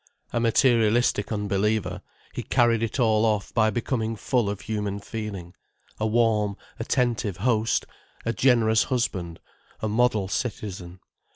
A 0.33 0.39
materialistic 0.39 1.31
unbeliever, 1.31 2.01
he 2.33 2.41
carried 2.41 2.81
it 2.81 2.99
all 2.99 3.23
off 3.23 3.53
by 3.53 3.69
becoming 3.69 4.15
full 4.15 4.49
of 4.49 4.61
human 4.61 4.99
feeling, 4.99 5.53
a 5.99 6.07
warm, 6.07 6.57
attentive 6.79 7.37
host, 7.37 7.85
a 8.25 8.33
generous 8.33 8.85
husband, 8.85 9.39
a 9.79 9.87
model 9.87 10.27
citizen. 10.27 11.01